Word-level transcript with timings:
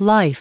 Life. 0.00 0.40